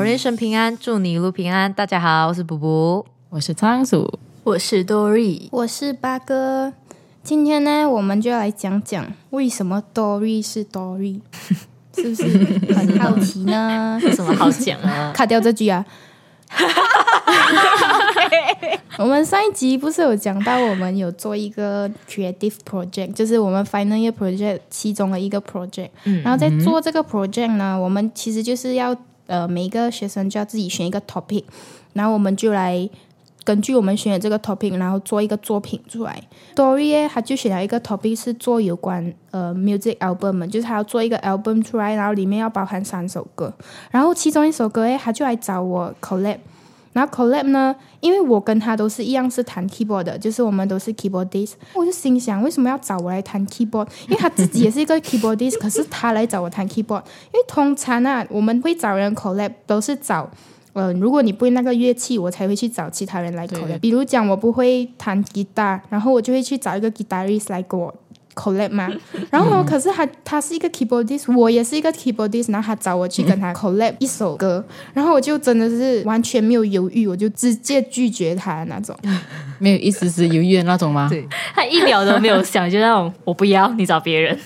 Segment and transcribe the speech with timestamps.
[0.00, 1.70] 好人一生平安，祝你一路平安。
[1.70, 3.04] 大家好，我是卜卜。
[3.28, 4.10] 我是仓鼠，
[4.44, 6.72] 我是 Dory，我是八哥。
[7.22, 11.20] 今天呢，我们就要来讲讲为什么 Dory 是 Dory，
[11.94, 12.22] 是不是
[12.74, 14.00] 很好奇呢？
[14.02, 15.12] 有 什么好讲啊？
[15.14, 15.84] 卡掉这句啊！
[18.96, 25.90] 我们上一集不是有讲到，我们有做一个 creative project，就是我们 final year project 其中的一个 project。
[26.24, 28.96] 然后在做这个 project 呢，我们其实就是要
[29.30, 31.44] 呃每一个学生就要自己选一个 topic，
[31.94, 32.90] 然后我们就来
[33.44, 36.22] 根据我们选的这个 topic，然后做一个作品出来。
[36.54, 43.54] Dory 他就选了一个 topic 是做有关呃 music album，就是他要做一个 album 出来，然后里面要包含三首歌，
[43.90, 46.38] 然后其中一首歌诶，他就来找我 collab。
[46.92, 53.86] 然后 collab 呢，因为我跟他都是一样是弹 keyboard 的，就是我们都是 keyboardist，我就心想为什么要找我来弹 keyboard？
[54.08, 60.28] 因为他自己也是一个 keyboardist， 可是他来找我弹 keyboard，因为通常啊，我们会找人 collab 都是找，
[60.72, 63.78] 呃，如果你不会那个乐器，我才会去找其他人来 collab。
[63.78, 67.94] 比如讲我不会弹吉他，然后我就会去找一个 guitarist 来给我。
[68.34, 68.88] Collab 嘛，
[69.30, 74.64] 然后可是他他是一个 keyboardist，我也是一个 keyboardist，然后他找我去跟他 collab 一首歌，
[74.94, 78.96] 然后我就真的是完全没有犹豫，我就直接拒绝他的那种，
[79.58, 81.08] 没有一丝丝犹豫的那种吗？
[81.10, 84.38] 对，他一秒都没有想，就那种我不要，你找别人。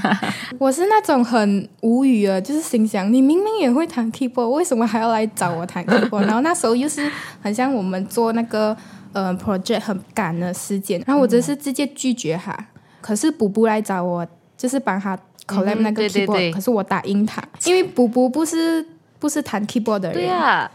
[0.58, 6.22] 我是那种很无语的，就是心想你明明也会弹 keyboard，为什么还要来找我弹 keyboard？
[6.26, 7.10] 然后那时候又是
[7.42, 8.76] 很像我们做那个
[9.12, 12.56] 呃 project 很赶的时间，然后我真是直接拒绝他。
[13.04, 15.14] 可是补补来找我，就是帮他
[15.46, 18.82] collab 那个 keyboard，可是我打赢他，因为补补不是
[19.18, 20.70] 不是弹 keyboard 的人，对啊，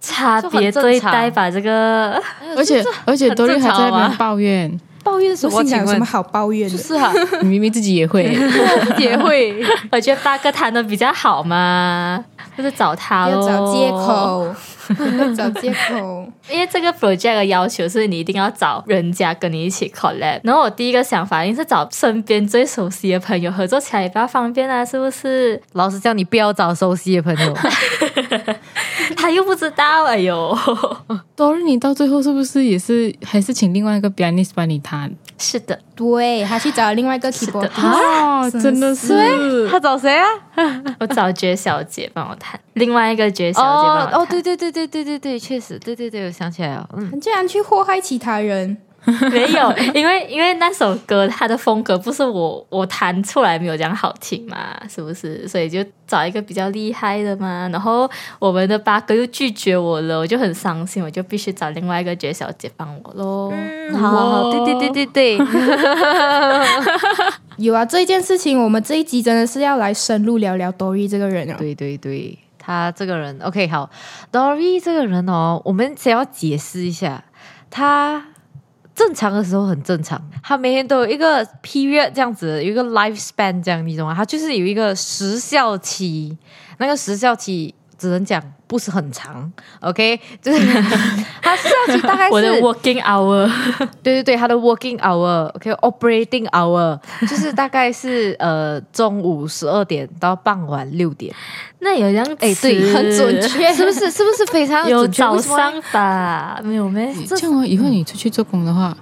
[0.00, 2.18] 差别对待吧这个，
[2.56, 5.62] 而且而且多瑞还在那边抱怨，抱怨什么？
[5.62, 6.78] 有什么好抱怨的？
[6.78, 7.12] 是啊，
[7.42, 8.24] 你明明自己也会，
[8.98, 9.62] 也会，
[9.92, 12.24] 我觉得八哥弹的比较好嘛，
[12.56, 14.54] 就是找他要找借口。
[15.36, 20.40] 找借口， 因为这个 project 的要求是你一定要找人家跟你一起 collab。
[20.42, 25.60] 然后我第一个想法，一定是找身边最熟悉的朋友合作起来也比较方便啊，是不是？
[25.72, 27.54] 老师叫你不要找熟悉的朋友，
[29.16, 30.04] 他又不知道。
[30.04, 30.56] 哎呦，
[31.36, 35.10] 多日，你到最后是不是也是还是请另外一个 pianist 帮你弹？
[35.44, 37.68] 是的，对，他去找另外一个 keyboard。
[37.74, 40.26] 啊，真的是，他找谁啊？
[40.98, 44.14] 我找绝小姐帮我弹，另外一个绝小姐帮我弹。
[44.14, 46.88] 哦，对对对对对对对，确实，对对对，我想起来了。
[46.96, 48.78] 嗯，竟然去祸害其他人。
[49.30, 55.46] 没有，因为因为那首歌它的风格不是我我弹出来没有这样好听嘛，是不是？
[55.46, 57.68] 所以就找一个比较厉害的嘛。
[57.70, 63.52] 然后我们的八哥又拒绝我了，我就很伤心，我就必须找另外一个绝小姐帮我喽。
[63.52, 65.46] 嗯，好好，对对对对对。
[67.58, 71.56] 有啊，这一件事情，我们这一集真的是要来深入聊聊 Dory 这个人啊。
[71.58, 73.90] 对对对，他这个人，OK，好
[74.32, 77.22] ，Dory 这个人哦，我们先要解释一下
[77.70, 78.28] 他。
[78.94, 84.14] 正常的时候很正常，他每天都有一个 period 这样子，有一个 life span 这样，你懂吗？
[84.14, 86.38] 他就是有一个时效期，
[86.78, 88.42] 那个时效期只能讲。
[88.66, 90.58] 不是很长，OK，就是
[91.40, 93.48] 他设计大概是我的 working hour，
[94.02, 101.32] 对 对对，他的 working hour，OK，operating hour，就是大概是 呃中午十二点到傍晚六点，
[101.80, 104.10] 那有样哎对，很准确，是不是？
[104.10, 106.58] 是不是非常有早上吧？
[106.64, 107.14] 没有没？
[107.28, 108.96] 这样哦，以后你出去做工的话，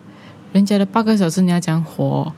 [0.53, 2.31] 人家的八个小时你要讲活。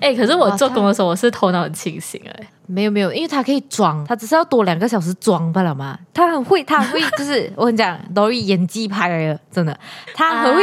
[0.00, 2.48] 哎，可是我做工的时候，我是头脑很清醒哎。
[2.66, 5.98] 没有没有，因为他可以装，他只是要多两个小时装罢了嘛。
[6.12, 9.76] 他很会，他会 就是我跟你讲，都是演技派来的，真的。
[10.14, 10.62] 他很会，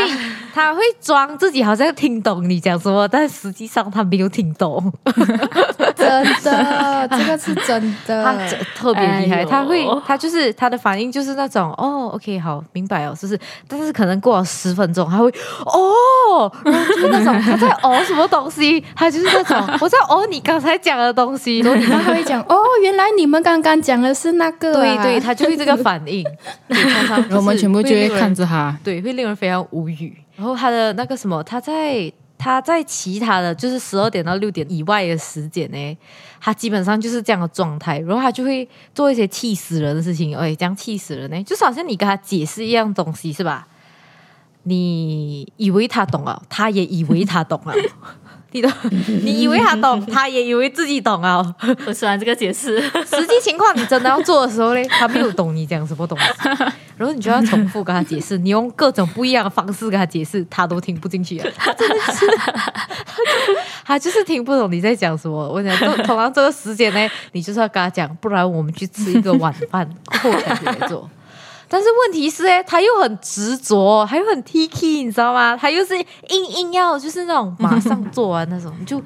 [0.53, 4.91] 他会装自己好像听懂你讲什么，但实际上他没有听懂。
[5.95, 8.35] 真的，这个是真的，他
[8.75, 9.45] 特别厉害。
[9.45, 13.39] 他会，他就是他的反应就是那种哦，OK，好，明白哦，是不是？
[13.67, 15.27] 但是可能过了十分钟，他会
[15.65, 21.61] 哦，就是那种他在哦什么东西，他就是那种我在哦你刚才讲的东西。
[21.99, 26.25] 他会讲哦，原来你们刚刚讲的是那个，对对，他就会这个反应，
[26.67, 30.15] 然后我们全部就会看着他，对，会令人非常无语。
[30.35, 35.97] 然后他的那个什么，他在他在其他的就是十二点到六点以外的时间呢，
[36.39, 37.99] 他基本上就是这样的状态。
[37.99, 43.67] 然后他就会做一些气死人的事情，哎，这样气死人呢，就是好像你跟他解释一样东西是吧？
[44.63, 47.73] 你以为他懂了，他也以为他懂了。
[48.51, 48.71] 你懂？
[49.23, 51.43] 你以为他懂，他也以为自己懂啊。
[51.85, 52.81] 我喜欢这个解释。
[52.81, 56.25] 实际情况你真的要做的时候呢，他没有懂你讲什么东西，
[56.97, 61.49] 然后你就要重复跟他解释，你用各种不一样的方式跟他解释，他都听不进去啊。
[61.57, 62.25] 他真的是，
[63.85, 65.49] 他就是听不懂你在讲什么。
[65.49, 69.89] 我讲，通常这个时间呢，你就是要跟他讲，不然我们去吃一个晚饭，
[70.21, 71.09] 后才来做。
[71.73, 75.55] 但是问题是，哎，他又很执着，他又很 T K，你知道吗？
[75.55, 78.97] 他又是硬硬要，就是那种马上做完那种，就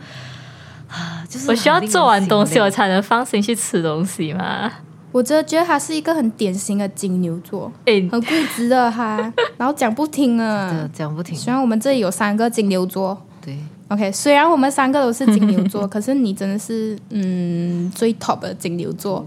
[0.90, 4.72] 啊，就是我需要做完东西，我才才能放心去吃东西嘛。
[5.12, 11.38] 我真的觉得他是一个很典型的金牛座，哎，很固执的哈，然后讲不听啊，讲不听。
[11.38, 13.58] 虽然我们这里有三个金牛座，对
[13.90, 19.26] ，OK，虽然我们三个都是金牛座， 可是你真的是嗯最 top 的金牛座，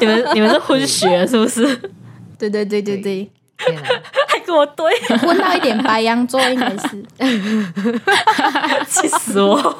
[0.00, 1.92] 你们你们是混血是不是？
[2.48, 3.30] 对对对对对，
[4.26, 4.90] 还跟我对，
[5.26, 7.04] 问到一点白羊座应该是，
[8.88, 9.78] 气死我！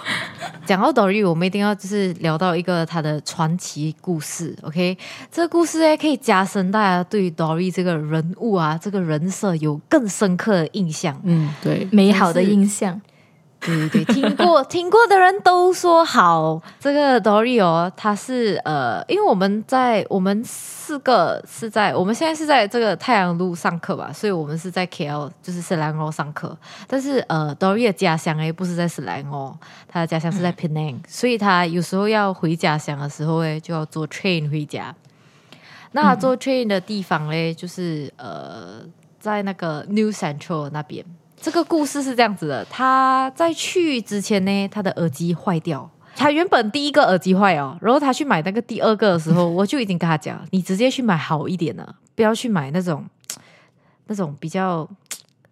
[0.66, 4.54] 讲到 Dory，我们一定要就是聊到一个他的传奇故事。
[4.62, 4.96] OK，
[5.32, 11.18] 这个故事呢可以加深大家对于 Dory 这个人物啊，这个人设有更深刻的印象。
[11.24, 13.00] 嗯，对，美好的印象。
[13.60, 16.60] 对对对，听过 听过的人都说好。
[16.78, 26.56] 这个 Dory 哦，他是呃，因为我们在我们四个是在我们现在是在这个太阳路上课吧，所以我们是在 KL 就是斯兰欧上课。
[26.86, 29.54] 但是呃，Dory 的家乡哎不是在斯兰欧，
[29.86, 34.94] 他的家乡是在 Penang，所以他有时候要回家乡的时候哎就要坐 train 回家。
[35.92, 38.80] 那坐 train 的地方嘞，就是呃
[39.18, 41.04] 在那个 New Central 那边。
[41.40, 45.88] 这个故事是这样子的，他在去之前呢，他的耳机坏掉。
[46.16, 53.02] 他原本第一个耳机坏哦，然后他去买那个第二个的时候，我就已经跟他讲，你直接去买好一点的，不要去买那种
[54.08, 54.86] 那种比较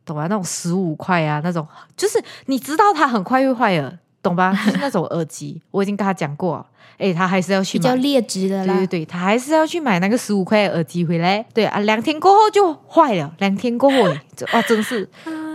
[0.04, 0.24] 懂吧？
[0.24, 4.52] 那种十五块啊，那种就是你知道它很快会坏了，懂吧？
[4.66, 6.66] 就是那种耳机，我已经跟他讲过，
[6.98, 8.74] 哎，他还是要去比较劣质的啦。
[8.74, 11.42] 对对对，他还是要去买那个十五块的耳机回来。
[11.54, 14.02] 对啊，两天过后就坏了，两天过后，
[14.52, 15.08] 哇，真是。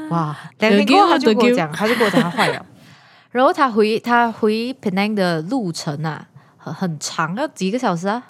[0.09, 0.37] 哇！
[0.59, 2.65] 两天过后他就跟我讲，他就跟我讲他坏了。
[3.31, 6.27] 然后他回他回 Penang 的路程啊，
[6.57, 8.23] 很很长，要几个小时啊？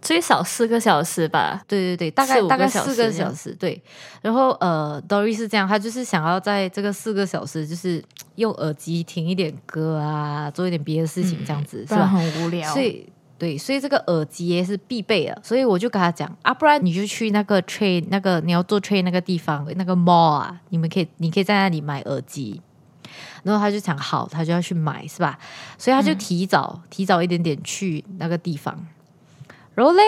[0.00, 1.62] 最少四个小时吧。
[1.66, 3.54] 对对对，大概大概四个小时。
[3.54, 3.82] 对。
[4.20, 12.06] 然后呃，Dory 是这样，他就是想要在这个四个小时，就是用耳机听一点歌啊，做一点别的事情，这样子是吧？
[12.06, 12.70] 很无聊。
[12.72, 13.08] 所以。
[13.44, 22.58] 对，所以这个耳机也是必备的，所以我就跟他讲啊，不然你就去那个 train 那个你要做 train 那个地方那个 mall 啊，你们可以你可以在那里买耳机，
[23.42, 25.38] 然后他就讲好，他就要去买是吧？
[25.76, 28.74] 所以他就提早提早一点点去那个地方，
[29.74, 30.02] 然后嘞，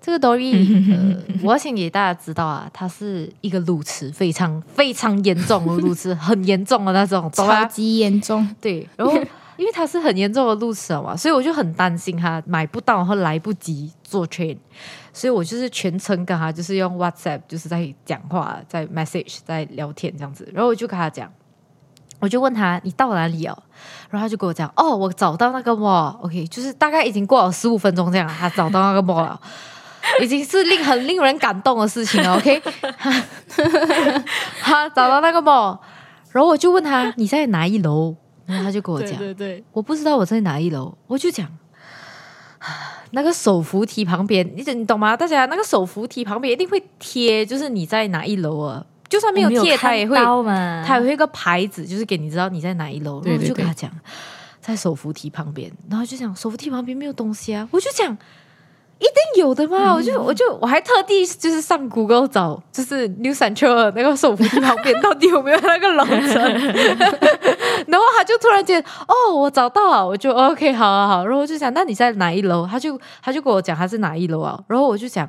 [0.00, 9.20] 这个 Dory， 我要先给大家知道啊，他是一个路痴，非常非常严重的路痴，很严重的那种，超级严重，对，然后。
[9.60, 14.56] 因为他是很严重的路痴嘛，所以我就很担心他买不到，然后来不及坐 train，
[15.12, 20.48] 所以我就是全程跟他就是用 WhatsApp，就是在讲话，在 message，在聊天这样子。
[20.54, 21.30] 然后我就跟他讲，
[22.20, 23.62] 我就问他你到哪里哦？
[24.08, 29.38] 然后他就跟我讲，哦，我找到那个 mall，OK，就是大概已经过了十五分钟这样，他找到那个 mall 了，
[30.22, 32.62] 已经是令很令人感动的事情了，OK，
[34.62, 35.78] 他找到那个 mall，
[36.32, 38.16] 然后我就问他你在哪一楼？
[38.50, 41.48] 然后他就跟我讲，对对，我不知道我在哪一楼，我就讲，
[43.12, 45.16] 那个手扶梯旁边，你你懂吗？
[45.16, 48.84] 大家那个手扶梯旁边一定会贴，就是你在哪一楼啊？
[49.08, 50.16] 就算没有贴，他也会，
[50.86, 53.22] 他也会一个牌子，就是给你知道你在哪一楼。
[53.24, 53.90] 然后就跟他讲，
[54.60, 58.16] 在手扶梯旁边，然后就讲手扶梯旁边没有东西啊，我就讲。
[59.00, 59.94] 一定有的嘛！
[59.94, 66.34] 我就我就我还特地就是上 Google 找，就是 New Central 那个手扶梯旁边到底有没有那个楼层，
[67.88, 68.78] 然后他就突然间
[69.08, 72.66] 哦，我找到了，我就 OK，好好好，然后我就想，那你在哪一楼？
[72.66, 74.62] 他就他就跟我讲他是哪一楼啊？
[74.68, 75.26] 然后我就讲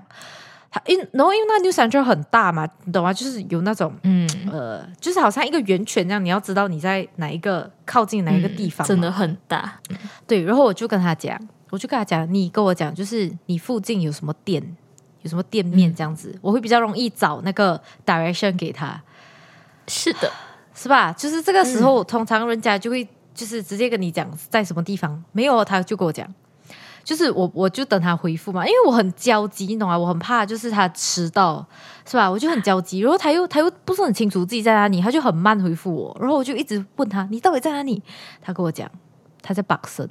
[0.69, 3.13] 他因然后因为那 New Central 很大嘛，你懂吗？
[3.13, 9.79] 就是有那种嗯呃，就是好像一个圆圈这样，你要知道你在哪一个靠近哪一个地方，真的很大。
[10.27, 11.39] 对，然后我就跟他讲。
[11.71, 14.61] 我就跟他讲，你跟我讲，就是你附近有什么店，
[15.23, 19.01] 有什么店面这样子，我会比较容易找那个 direction 给他。
[19.87, 20.31] 是的，
[20.75, 21.11] 是吧？
[21.13, 26.27] 就是这个时候，通常人家就会就是直接跟你讲在什么地方，没有他就跟我讲，
[27.03, 29.97] 就是我我就等他回复嘛，因为我很焦急，你懂吗？
[29.97, 31.65] 我很怕就是他迟到，
[32.05, 32.29] 是吧？
[32.29, 38.01] 我就很焦急，然后他又他又不是很清楚自己在哪里，他就很慢回复我，然后我就一直问他，你到底在哪里？
[38.41, 38.89] 他跟我讲
[39.41, 40.07] 他在巴生。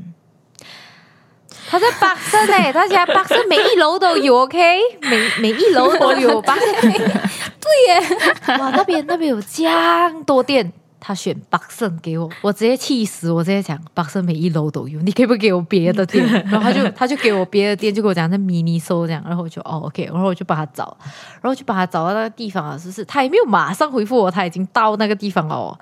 [1.70, 4.58] 他在巴生诶， 他家巴生每一楼都有，OK，
[5.02, 6.66] 每每一楼都有巴生。
[6.82, 16.26] 对耶，哇，那边那边有这样多店，他选巴胜给我，我直接气死，我直接讲巴胜每一楼都有，你可不可以给我别的店？
[16.50, 20.96] 然后他就他就给我别的店，就跟我讲那迷你搜这样，然后我就哦 OK，然后我就把他找，
[21.40, 25.78] 然后就把他找到那个地方了，就是他也没有马上回复我，他已经到那个地方了哦，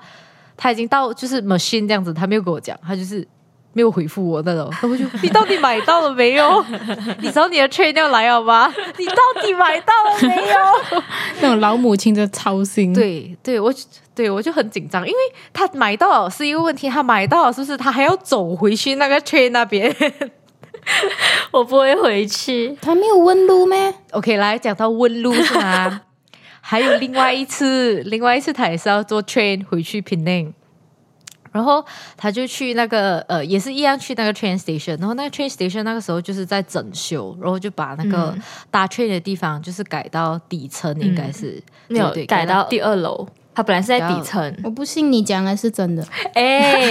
[0.55, 3.27] 他已经到就是 machine 这样子，他没有跟我讲，他就是。
[3.73, 6.65] 没有回复我那种，然后我就你到底买到了没有？
[7.21, 8.73] 你找你的 train 要来好吗？
[8.97, 11.01] 你到底买到了没有？
[11.41, 12.93] 那种老母亲的操心。
[12.93, 13.73] 对对，我
[14.15, 15.19] 对我就很紧张，因为
[15.53, 17.77] 他买到了是一个问题，他买到了是不是？
[17.77, 19.95] 他还要走回去那个 train 那边，
[21.51, 22.75] 我不会回去。
[22.81, 26.01] 他没有问路咩？OK，来讲到问路是吗？
[26.61, 30.51] 还有另外一次，另外一次他也是要坐 train 回去 Penang，
[31.51, 31.83] 然后
[32.15, 38.35] 他就去那个呃，也是一样去那个 train station，然后那个 train station 那个时候就是在整修，然后就把那个
[38.69, 44.55] 搭 train 的地方就是改到底层，应该是、没有改到第二楼，他本来是在底层。
[44.63, 46.05] 我不信你讲的是真的。
[46.33, 46.89] 哎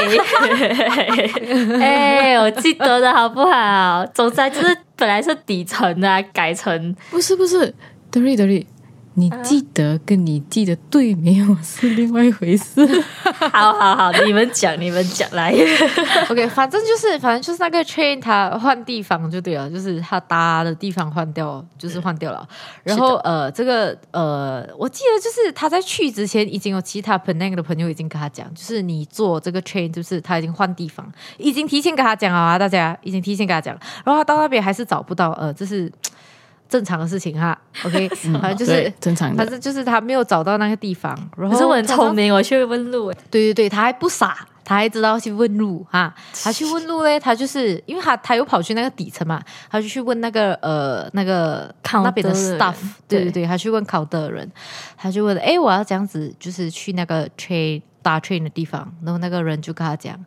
[1.80, 4.04] 哎，我记得的好不好？
[4.14, 7.72] 总之就是本来是底层的啊，改成不是不是，
[8.10, 8.66] 德瑞德瑞，
[9.14, 12.86] 你记得跟你记得对没有是另外一回事。
[13.52, 15.52] 好好好，你们讲你们讲来。
[16.30, 22.48] OK，反正就是反正就是那个 train 它换地方就对了，就是它搭的地方换掉，就是换掉了。
[22.84, 33.80] 然后呃，这个呃，我记得就是他在去之前已经有其他 Penang 的朋友已经跟他讲，就是你坐这个 train，就是他已经换地方，已经提前跟他讲了啊，大家已经提前跟他讲了。
[34.04, 35.90] 然后他到那边还是找不到，呃，就是
[36.68, 37.58] 正常的事情哈。
[37.84, 38.08] OK，
[38.40, 38.92] 反正就是。
[39.00, 39.48] 正常反。
[39.48, 43.12] 正就是他没有找到那个地方，然后可是我很聪明，我去问路。
[43.30, 46.14] 对对对，他还不傻，他还知道去问路哈。
[46.42, 52.74] 他去问路嘞，他就是因为他他又跑去那个底层嘛，他就去问那个呃那个那边的 staff，
[53.06, 54.50] 对对对对，他去问考的人，
[54.96, 60.18] 他就问，哎，我要这样子，就是去那个 train 搭 train 的地方，然后那个人就跟他讲，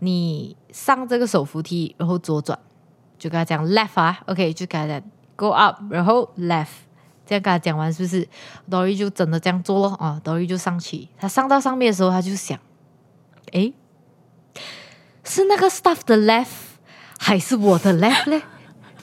[0.00, 2.58] 你上这个手扶梯，然后左转，
[3.18, 5.02] 就跟他讲 left 啊，OK，就跟他讲
[5.36, 6.68] go up，然后 left。
[7.26, 8.28] 这样跟他讲完，是不是
[8.70, 11.08] ？Dory 就真的这样做了啊，Dory 就上去。
[11.16, 12.58] 他上到上面的时候，他就想，
[13.52, 13.72] 诶，
[15.24, 16.46] 是那个 staff 的 left
[17.18, 18.42] 还是我的 left 嘞？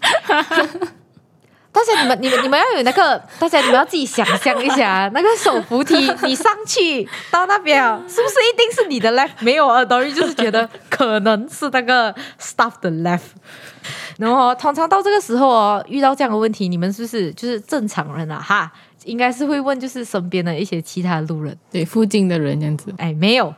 [1.72, 9.30] 大家你们你们你们要有那个， 大家你们要自己想象一下， 那个手扶梯 你上去到那边啊，是不是一定是你的 left？
[9.40, 13.22] 没有啊，Dory 就是觉得可能是那个 staff 的 left。
[14.18, 18.40] 然后通常到这个时候哦，遇到这样的问题，你们是不是就是正常人啊？
[18.40, 18.72] 哈，
[19.06, 21.58] 应该是会问就是身边的一些其他路人。
[21.72, 23.52] 对附近的人这样子，哎，没有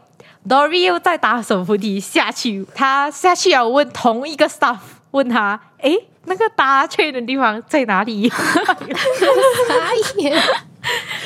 [0.47, 4.77] ，Dory 又在打手扶梯下去，他下去要问同一个 staff，
[5.11, 5.91] 问他，哎，
[6.25, 8.29] 那个搭 train 的地方在哪里？
[8.31, 10.33] 傻眼！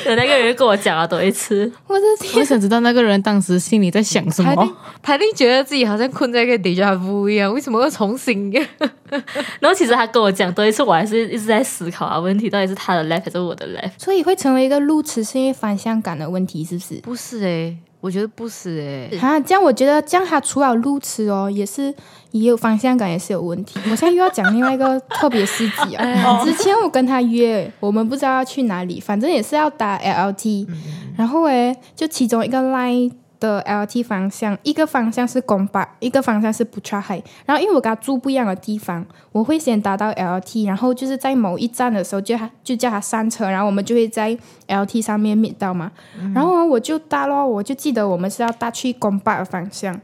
[0.06, 4.76] 有那个人跟我讲了多一次，我我的天，想知道那个人当时心里在想什么。
[5.02, 8.50] 他一定觉得自己好像困在一个 deja vu 一样，为什么要重新？
[9.58, 13.90] 然后其实他跟我讲多一次，我还是一直在思考啊，问题到底是他的 left 还是我的 left？
[13.98, 16.94] 所以会成为一个路痴，是因为方向感的问题，是不是？
[17.00, 21.92] 不是哎、我觉得不是哎、啊，这样我觉得这样他除了路痴哦，也是
[22.30, 23.80] 也有方向感，也是有问题。
[23.90, 30.68] 我现在又要讲另外一个特别司机啊，之前我跟他约，我们不知道要去哪里，反正也是要搭 LLT，、
[31.16, 37.22] 然后诶，就其中一个 line 的 LRT 方向，一个方向是公巴，一个方向是 Putra High。
[37.46, 45.90] 然后因为我跟他住不一样的地方，我会先搭到 LRT，然后就是在某一站的时候就他就叫他上车，然后我们就会在 LRT 上面 meet 到嘛。
[46.34, 49.98] 然后我就搭咯，我就记得我们是要搭去公巴的方向，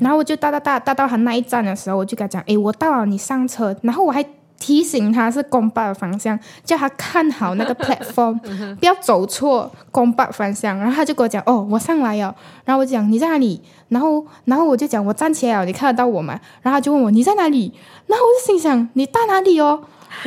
[0.00, 3.76] 然后我就搭搭搭搭到他那一站的时候，我就跟他讲，诶，我到了，你上车。
[3.82, 4.24] 然后我还
[4.60, 8.38] 提醒他是公巴的方向，叫他看好那个 platform，
[8.78, 10.78] 不要走错公巴方向。
[10.78, 12.32] 然后他就跟我讲，哦，我上来了。
[12.64, 13.60] 然后我讲你在哪里？
[13.88, 16.38] 然后然后我就讲我站起来了，你看得到我吗？
[16.62, 17.72] 然后他就问我你在哪里？
[18.06, 19.82] 然后我就心想你到哪里哦？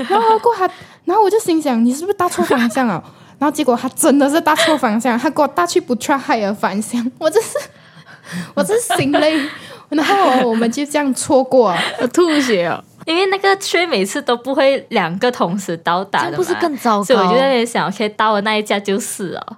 [0.10, 0.70] 然后过他，
[1.06, 3.02] 然后我就心想你是不是搭错方向了？
[3.40, 7.58] 然后结果他真的是搭错方向，他给我搭去不 try high 的方向，我真是，
[8.56, 9.40] 我真是心累。
[9.90, 12.84] 然后我们就这样错过了，我 吐血哦！
[13.06, 17.04] 因为那个 train 每次都不会两个同时到达的不是更糟糕？
[17.04, 19.58] 所以我就在那里想，OK，到了那一架就是哦。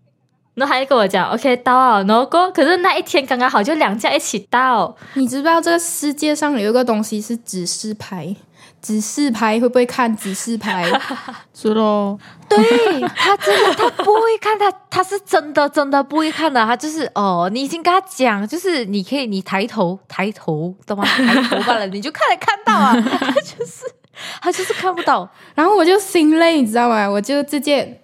[0.55, 8.33] 然后他就跟我讲，OK，到了，然后过，可是那一天刚刚好就两架一起到，你知不知道这个世界上有一个东西是指示牌？
[8.85, 10.85] 指示牌会不会看指示牌？
[11.55, 12.57] 是咯，对
[13.15, 21.03] 他真的他不会看，他他是真的真的不会看的，他就是哦，你已经跟他讲，就是你可以你抬头抬头，懂吗？
[21.03, 23.85] 抬头罢了，你就看看到啊， 他就是
[24.39, 27.09] 他就是看不到，然后我就心累，你知道吗？
[27.09, 28.01] 我就直接，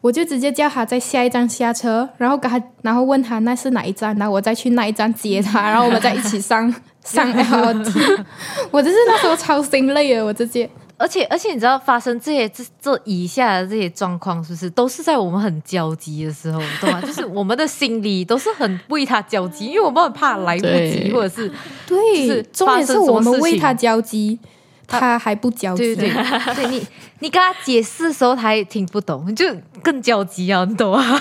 [0.00, 6.72] 我就直接叫他在下一站下车，然后跟他，然后问他那是哪一站，然后我再去那一站接他，然后我们再一起上
[7.04, 8.24] 上 LRT。
[8.70, 10.68] 我就是那时候超心累的，我直接。
[10.96, 17.00] 而且而且你知道发生这些这这以下的这些状况，是不是都是在我们很焦急的时候，懂吗？
[17.06, 21.50] 就是我们的心里都是很为他焦急，因为我们很怕来不及，或者是
[21.86, 24.38] 对，就是重点是我们为他焦急，
[24.86, 25.96] 他还不焦急。
[25.96, 26.10] 对对
[26.54, 26.86] 对，对你
[27.20, 29.46] 你跟他解释的时候，他也听不懂，你就
[29.82, 31.18] 更焦急啊，你懂吗？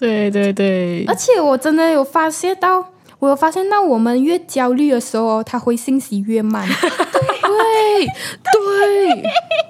[0.00, 2.84] 对对对而，且我真的有发现到，
[3.22, 6.66] 我有发现到，我们越焦虑的时候，他回信息越慢。
[6.66, 9.22] 对对，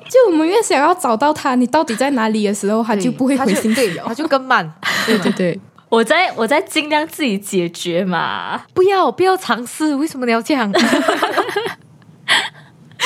[0.09, 4.73] 就我们越想要找到他，你到底在哪里的时候，他就不会回信息对，他就更慢。
[5.04, 8.62] 对对对，我在我在尽量自己解决嘛。
[8.73, 10.73] 不要不要尝试，为什么你要这样？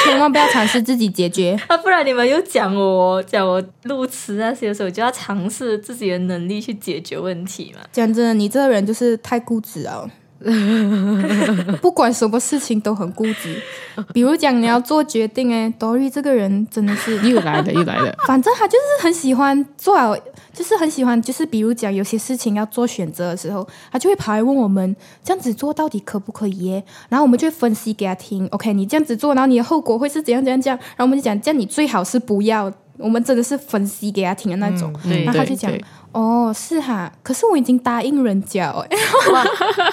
[0.04, 1.58] 千万不要尝试自己解决。
[1.66, 7.80] 啊，不然你们又讲我讲我路痴那些的时候，我就要尝试自己的能力去解决问题嘛。
[7.90, 10.08] 讲真的，你这个人就是太固执了。
[11.82, 13.60] 不管什么事情都很固执，
[14.12, 20.16] 比如讲你要做决定，哎，Dory 这个人真的是， 又来了又来了， 反正他就是很喜欢做好，
[20.52, 26.84] 就是很喜欢，就是比如讲有些事情要做选择的时候，他就会跑来问我们这样子做到底可不可以耶？
[27.08, 32.72] 然后我们就会分析给他听，OK，你这样子做，然后你的后果会是怎样怎样怎样，然后我们就讲，这样你最好是不要。
[32.98, 35.84] 我们真的是分析给他听的那种，然后他就讲对，
[36.16, 38.82] 哦，是哈，可是我已经答应人家哦，
[39.34, 39.44] 哇，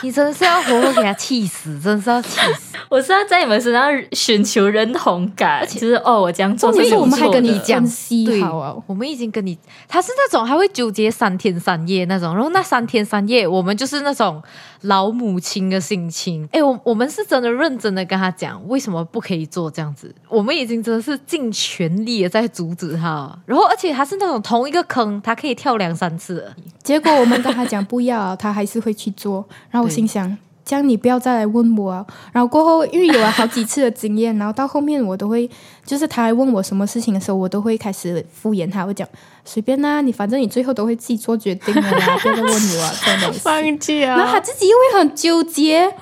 [0.02, 2.78] 你真的是要活活给他气死，真的是要气死。
[2.88, 8.58] 我是要在你们身上寻求认同感，就是哦，我这样做重点是是有我们还跟你讲析对好？
[8.58, 9.58] 啊，我们已经跟你，
[9.90, 14.42] 他是那种还会纠结三天三夜那种，然后那三天三夜，我们就是那种
[14.84, 16.48] 老母亲的性侵。
[16.52, 20.14] 哎，我我们是真的认真的跟他讲，为什么不可以做这样子？
[20.30, 26.54] 我们已经真的是尽全力的在阻止他，然后而且他是那种同一个坑，他可以跳两三次。
[26.82, 29.46] 结果我们跟他讲不要，他还是会去做。
[29.70, 32.06] 然后我心想，这样你不要再来问我。
[32.32, 35.50] 然后过后，因为有了好几次的经验，然后到后面我都会，
[35.86, 39.08] 就是他来问我什么事情的时候，我都会开始敷衍他，我讲
[39.44, 43.40] 随便啦、你反正你最后都会自己做决定的啦，不要再问我啊，真的是。
[43.40, 44.40] 放弃然后他！
[44.40, 45.94] 自己又会很纠结，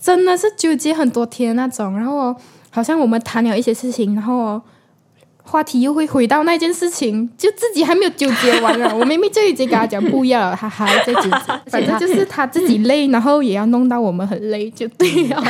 [0.00, 1.96] 真的是纠结很多天那种。
[1.96, 2.34] 然后
[2.70, 4.60] 好像我们谈了一些事情，然后
[5.48, 8.92] 话题又会回到那件事情，就自己还没有纠结完了。
[8.94, 11.30] 我明明就已经跟他讲不要了，他还在纠结。
[11.66, 15.42] 反正就是他自己累，然后也要弄到我们很累，就对了。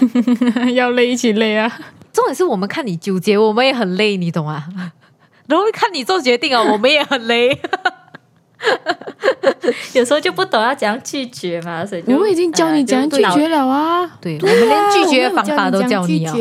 [0.74, 1.70] 要累一起累啊！
[2.12, 4.64] 重点是我们看你纠结，我们也很累，你懂吗？
[5.46, 7.60] 然后看你做决定啊，我们也很累。
[9.92, 14.10] 有时候就不懂要怎样拒绝嘛，所以我们已经教你怎样拒绝了啊！
[14.20, 16.34] 对，我们连拒绝的方法都教教你啊。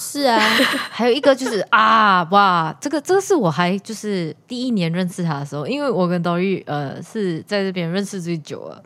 [0.00, 0.38] 是啊，
[0.90, 8.80] 还有一个就是啊，哇，这个这个是我还就是第一年认识他的时候，因为我跟 Dory 呃是在这边认识最久了，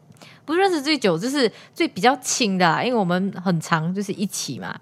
[0.46, 4.74] 不是认识最久，就是最比较亲的、啊，因为我们很长就是一起嘛。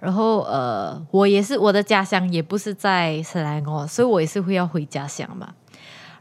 [0.00, 5.52] 然后呃，我也是我的家乡也不是在斯兰哦，所以我也是会要回家乡嘛。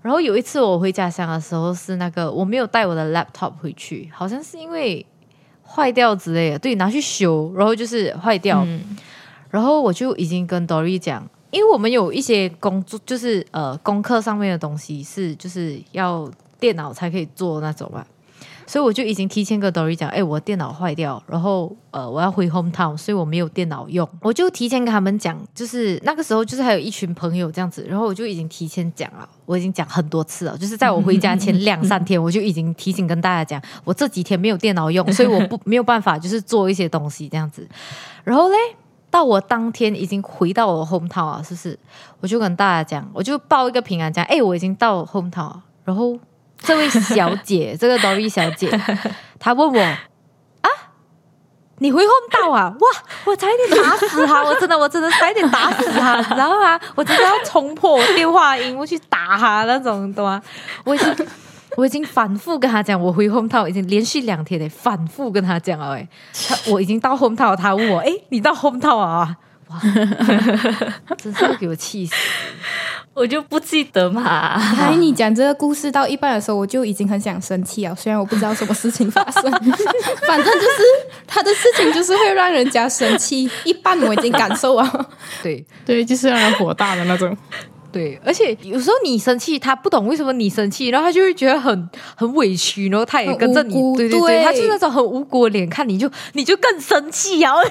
[0.02, 5.06] 然后有一次我回家乡的时候，是那个我没有带我的 laptop 回去，好像是因为
[5.66, 8.68] 坏掉之类的，对，拿去修，然后就是坏掉。
[9.52, 18.06] 然后我就已经跟 Dory 讲，因为我们有一些工作，就是呃功课上面的东西是就是要电脑才可以做那种嘛，
[18.66, 37.68] 所以我就已经提前跟 Dory 讲，哎，我电脑坏掉，然后呃我要回 hometown，所以我没有电脑用，我就提前跟他们讲，就是那个时候就是还有一群朋友这样子，然后我就已经提前讲了，我已经讲很多次了，就是在我回家前两三天， 我就已经提醒跟大家讲，我这几天没有电脑用，所以我不没有办法就是做一些东西这样子，
[38.24, 38.56] 然后嘞。
[39.12, 41.78] 到我当天已经回到我 hometown 了，是不是？
[42.22, 45.62] 我就跟大家讲，我就报一个平安讲，哎，我已经到 hometown 了。
[45.84, 46.18] 然后
[46.58, 48.70] 这位小姐， 这个 Dory 小姐，
[49.38, 50.70] 她问我啊，
[51.80, 52.74] 你回 hometown 啊？
[52.80, 52.88] 哇，
[53.26, 56.80] 我差一点打死她， 我真的，我真的差一点打死她，你知道吗？
[56.96, 60.42] 我真的要冲破我电话音，我去打她那种，你懂吗？
[60.86, 61.28] 我已经。
[61.78, 66.08] 我已经反复跟他讲，我回 hometown 已经连续两天嘞，反复跟他讲了哎，
[66.48, 69.38] 他我已经到 hometown，他问我，哎，你到 hometown 啊？
[69.70, 69.80] 哇，
[71.18, 72.14] 真是要给我气死！
[73.14, 74.60] 我就不记得嘛。
[74.60, 77.96] 还你讲这个故事到一半的时候，我就已经很想生气了。
[77.96, 79.44] 虽然我不知道什么事情发生，
[80.28, 80.84] 反正就是
[81.26, 83.50] 他的事情就是会让人家生气。
[83.64, 85.08] 一半我已经感受啊，
[85.42, 87.38] 对，对，就是让人火大的那种。
[87.92, 97.54] 对，而且有时候你生气，他不懂为什么你生气，然后他就会觉得很很委屈，然后他也跟着你对对对他就是那种很无辜的脸看你就你就更生气啊，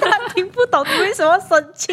[0.00, 1.92] 他听不懂你为什么生气。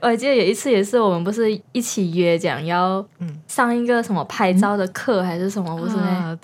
[0.00, 3.40] 我记得有一次也是我们不是一起约讲要嗯。
[3.46, 6.36] 上一个什么拍照的课还是什么，不是对啊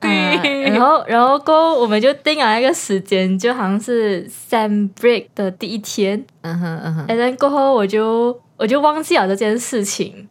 [0.00, 8.27] 对，然后，然后过后我们就定了一个时间，就好像是 Sam break 的第一天，嗯哼嗯哼，然后过后我就
[8.58, 10.28] 我就忘记了这件事情，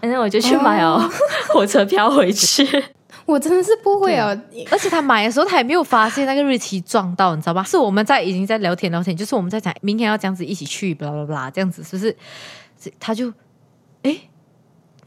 [0.00, 0.98] 然后我就去买了
[1.52, 2.66] 火车票回去。
[3.26, 4.38] 我真的是不会哦，
[4.70, 7.62] 而且他买的时候，他也没有发现那个日期撞到，你知道吗？
[7.64, 12.14] 是我们在已经在聊天聊天，就是我们在讲明天要这样子一起去，巴拉巴拉这样子，是不是？
[13.00, 13.32] 他就，
[14.02, 14.28] 诶，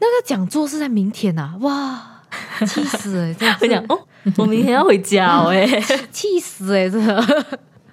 [0.00, 2.22] 那个讲座是在明天呐、哇，
[2.66, 3.34] 气死了！
[3.34, 4.00] 这样子我讲哦，
[4.36, 5.64] 我明天要回家哦， 哎，
[6.10, 7.24] 气死哎、真的。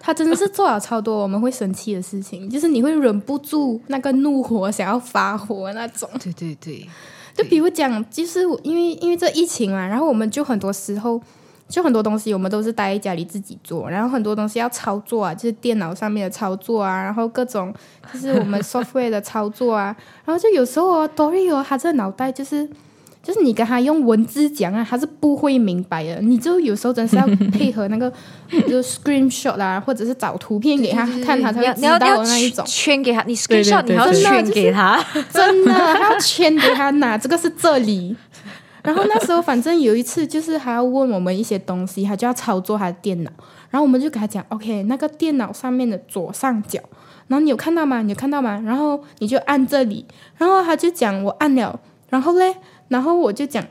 [0.06, 6.08] 他真的是做了超多我们会生气的事情， 就是你会忍不住那个怒火，想要发火那种。
[6.22, 6.88] 对对对，
[7.34, 11.20] 就比如讲，就是因为因为这疫情嘛，然后我们就很多时候
[11.68, 17.74] 就很多东西我们都是待在家里自己做，然后很多东西要操作啊，就是电脑上面的操作啊，然后各种
[18.14, 22.70] 就是我们 software 的操作啊，然后就有时候哦，Dory 哦，他这脑袋就是。
[23.26, 26.22] 就是你跟他用文字讲啊，他是不会明白的。
[26.22, 28.12] 你就有时候真是要配合那个，
[28.70, 32.64] 就 screenshot 啦、或者是找图片给他看，他才会知道那一种。
[32.68, 35.04] 圈给他，你 screenshot 你还要圈给他。
[35.34, 38.16] 真的，他要圈给他拿，这个是这里。
[38.84, 43.32] 然后那时候反正有一次就是还要问我们一些东西，他就要操作他的电脑，
[43.72, 46.80] 然后我们就给他讲，OK，那个电脑上面的左上角，
[47.28, 48.04] 然后你有看到吗？
[48.04, 48.62] 你有看到吗？
[48.64, 50.06] 然后你就按这里，
[50.38, 51.80] 然后他就讲我按了，
[52.12, 52.56] 然后嘞，
[52.88, 53.66] 然后我就讲。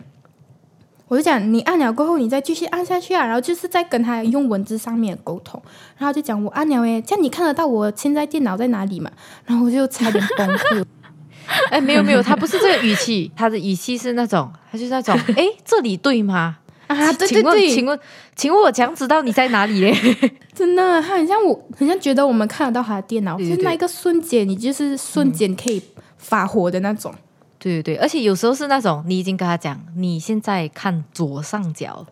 [1.06, 5.62] 我就讲，你按了过后，你再继续按下去啊，然后就是在跟他用文字上面沟通，
[5.98, 9.10] 然后就讲我按了诶，这样你看得到我现在电脑在哪里嘛？
[9.44, 10.84] 然后我就差点崩溃，
[11.70, 16.56] 哎，没有没有，他不是这个语气，他的语气是那种，他就是那种， 哎，这里对吗？
[16.86, 18.00] 啊，对对，对，请问，
[18.34, 19.94] 请问我怎样知道你在哪里嘞？
[20.54, 25.80] 真的，他很像我，很像觉得我们看得到他的电脑，对对就是那一个瞬间，你就是瞬间可以
[26.16, 27.14] 发火的那种。
[27.64, 32.04] 对对对，而且有时候是那种你已经跟他讲，你现在看左上角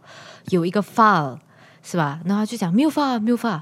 [0.49, 1.37] 有一个 file
[1.83, 2.21] 是吧？
[2.25, 3.61] 然后他就讲没有 file，没有 file。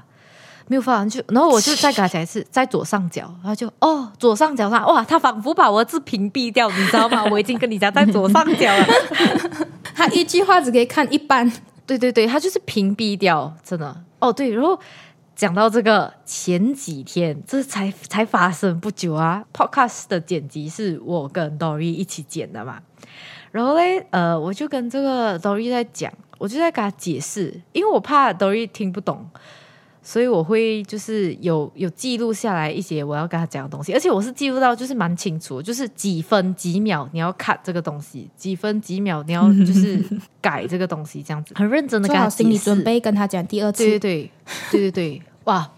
[0.67, 7.25] 没有 file，就然后我就再给他讲一次，在左上角，然后就哦，左上角上，哇，他仿佛把我的字屏蔽掉，你知道吗？
[7.29, 8.87] 我已经跟你讲在左上角了。
[9.93, 11.51] 他一句话只可以看一半，
[11.85, 13.93] 对对对，他就是屏蔽掉，真的。
[14.19, 14.79] 哦，对，然后
[15.41, 19.43] 讲到这个前几天，这才才发生不久啊。
[19.51, 22.79] Podcast 的剪辑是我跟 Dory 一起剪的嘛，
[23.49, 29.27] 然后嘞，呃，我就跟这个 Dory 在讲，我就在跟他解释，因为我怕 Dory 听不懂。
[30.03, 40.03] 所以我会就是有有记录下来一些我要跟他讲的东西，而且我是记录到就是蛮清楚，就是几分几秒你要 cut 这个东西，几分几秒你要就是
[40.41, 42.83] 改这个东西，这样子很认真的跟他心理准。
[42.83, 43.83] 备跟他讲第二次。
[43.83, 44.31] 对对对
[44.71, 45.69] 对对对，哇，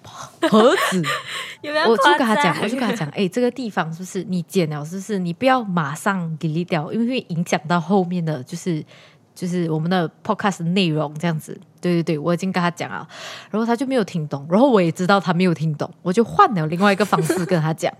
[0.49, 1.01] 盒子，
[1.61, 8.83] 有有我就跟他讲，我就跟他讲，哎，这个地方是不是你剪了，是不是你不要马上 delete 掉，因为会影响到后面的就是
[9.33, 11.59] 就是我们的 podcast 内容这样子。
[11.79, 13.05] 对对对，我已经跟他讲了，
[13.51, 17.93] 然后他就没有听懂，然后我也知道他没有听懂，我就换了另外一个方式跟他讲。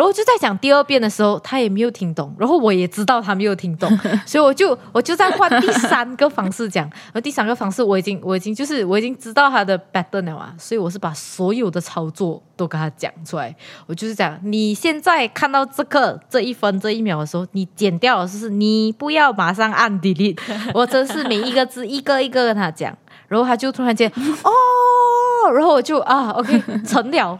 [0.00, 3.86] 然后就在讲第二遍的时候，他也没有听懂，然后我也知道他没有听懂，
[4.24, 13.54] 所以我就我就在换第三个方式讲，然后第三个方式我已经我已经就是我已经知道他的 pattern 了嘛，所以我是把所有的操作都跟他讲出来，
[13.86, 20.38] 我就是讲你现在看到这个这一分这一秒的时候，你剪掉了，就是你不要马上按 delete，
[20.72, 22.96] 我真是每一个字一个一个跟他讲，
[23.28, 24.10] 然后他就突然间
[24.44, 27.38] 哦，然后我就啊 OK 成了。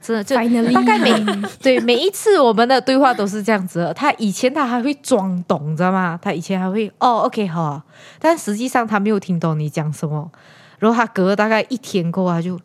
[0.00, 0.34] 真的就
[0.72, 1.12] 大概每
[1.60, 3.92] 对每一次我们的对话都是这样子的。
[3.94, 6.18] 他以前他还会装懂，知道吗？
[6.22, 7.84] 他以前还会哦，OK 好啊，
[8.18, 10.30] 但实际上他没有听懂你讲什么。
[10.78, 12.58] 然后他隔了大概一天过后，他就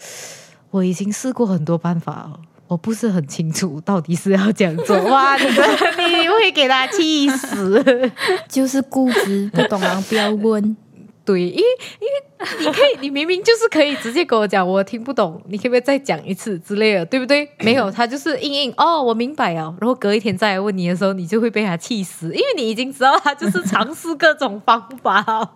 [0.69, 2.39] 我已经试过很多办法了。
[2.67, 5.35] 我不是很清楚到底是要这样做， 哇！
[5.37, 8.11] 你会给他气死。
[8.47, 10.75] 就是固执，不懂啊，不要问。
[11.25, 11.63] 对，因为
[11.99, 17.47] 因为你可以，你明明就是可以直接跟我讲，我听不懂，你可不可以再讲一次之类的，对不对？
[17.59, 19.73] 没有，他就是硬硬哦，我明白了。
[19.79, 25.51] 然后隔一天再来问你的时候，你就会被他气死，因为你已经知道他就是尝试各种方法。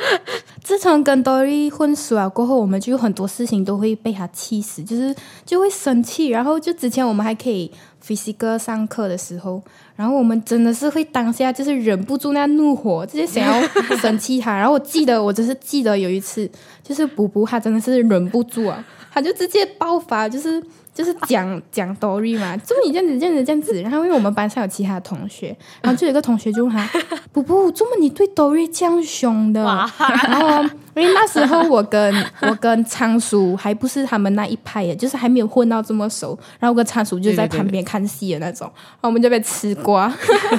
[0.64, 6.28] 自从跟 Dory 混熟了过后，我们就有很多事情都会被他气死，就是就会生气。
[6.28, 7.70] 然后就之前我们还可以
[8.10, 9.62] physical 上课的时候，
[9.94, 14.56] 然后我们真的是会当下就是忍不住那怒火，直接想要生气他。
[14.56, 16.50] 然后我记得，我就是记得有一次，
[16.82, 20.62] 就是补补他真的是忍不住啊，他就直接爆发，就是。
[20.92, 23.80] 就是讲讲 Dory 嘛，怎么你这样子这样子这样子？
[23.80, 26.84] 然后因为我们班上有其他同学，然后就有一个同学就问他
[27.32, 30.62] ：“不 不，怎么你对 Dory 这样凶的？”然后
[30.96, 40.12] 因为那时候我跟我跟仓鼠还不是他们那一派耶，就是还没有混到这么熟，然后我跟仓鼠就在旁边看戏的那种，然后我们就被吃瓜。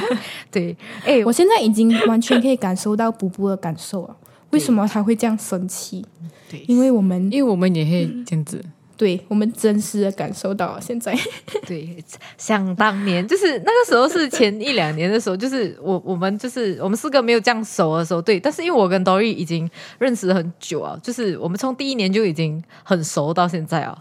[0.49, 4.15] 对，哎，我现在已经完全可以感受到布布的感受了。
[4.51, 6.05] 为什么他会这样生气？
[6.49, 8.63] 对因为我们因为我们也会这样子，
[8.97, 11.17] 对我们真实的感受到了现在。
[11.65, 11.97] 对，
[12.37, 23.97] 想当年就是那个时候是前一两年的时候，就是我我们就是我们四个没有这样熟的时候，对，但是因为我跟 Dory 已经认识很久啊，就是我们从第一年就已经很熟到现在啊。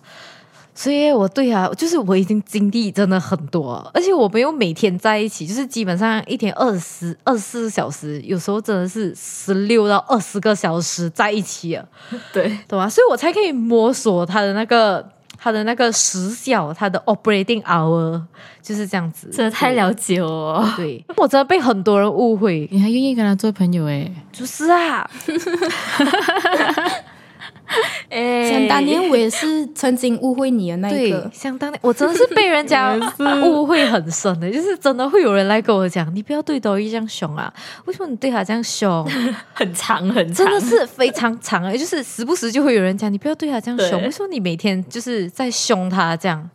[0.83, 11.85] 所以我对啊，就是我已经经历真的很多，而且我没有每天在一起，就是基本上一天二十二十四小时，有时候真的是十六到二十个小时在一起啊，
[12.33, 12.89] 对，懂吗？
[12.89, 18.19] 所以我才可以摸索他的那个他的那个时效，他的 operating hour
[18.63, 20.73] 就是这样子，真的太了解我哦。
[20.79, 24.11] 对，我真的被很多人误会，你还愿意跟他做朋友哎？
[24.33, 25.07] 就是啊，
[28.11, 28.51] 哎。
[28.51, 32.95] 想当年我也是曾经误会你的那一个，，想当年我真的是被人家
[33.45, 37.53] 误会很深的，就是真的会有人来跟我讲，你不要对抖音这样凶啊，
[37.87, 39.09] 为什么你对他这样凶？
[39.55, 44.07] 很长很长，真的是非常长啊，就是时不时就会有人讲，你不要对他这样凶，对。
[44.07, 46.49] 为什么你每天就是在凶他这样？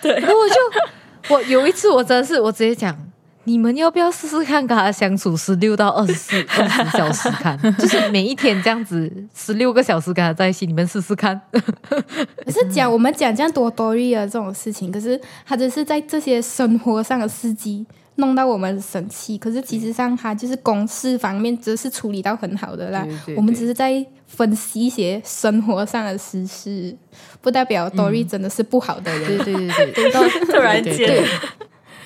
[0.00, 2.96] 对，然后我就我有一次我真的是我直接讲。
[3.44, 11.40] 你们要不要试试看跟他相处十六到二十四 二十小时看， 就是每一天这样子十六个小时跟他在一起，你们试试看。
[11.50, 23.02] 可是讲我们讲这样多 Dory 的这种事情，可是他只是在这些生活上的司机弄到我们生气，可是其实上他就是公事方面只是处理到很好的啦。
[23.02, 26.96] 对对对我们只是在分析一些生活上的实事，
[27.40, 29.38] 不代表 Dory 真的是不好的人。
[29.38, 30.10] 对对对对，
[30.46, 31.24] 突然对间对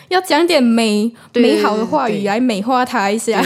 [0.08, 3.40] 要讲点美美好的话语来美化他一下。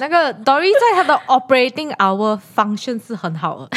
[0.00, 3.68] 那个 Dory 在他的 operating hour function 是很好的，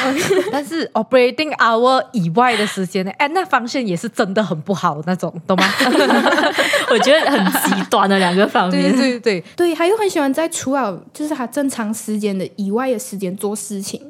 [0.52, 5.66] 但是 operating hour 以外的时间呢，哎，那 function 也是真的很不好那种，懂吗？
[6.90, 8.92] 我觉得很极端的两个方对面。
[8.92, 14.02] 对对对对，他又很喜欢在除了就是他正常时间的以外的时间做事情，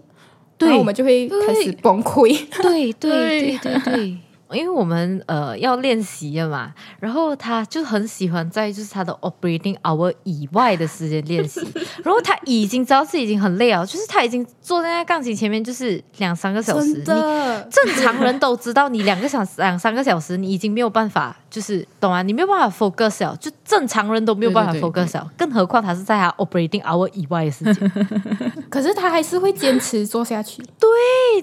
[0.58, 2.40] 对然后我们就会开始崩溃。
[2.62, 4.18] 对对对对对。
[4.54, 11.62] 因为我们呃要练习了嘛，然后他就很喜欢在就是他的 operating hour 以外的时间练习，
[12.04, 22.22] 然后他已经知道自己已经很累了，就是他已经坐在那钢琴前面就是两三个小时，真的，正常人都知道，你两个小时、两三个小时，你已经没有办法，就是懂啊？
[22.22, 27.92] 你没有办法 focus 了，就正常人都没有办法 focus 了，更何况他是在他 operating hour 以外的时间。
[28.70, 30.62] 可是他还是会坚持做下去。
[30.80, 30.89] 对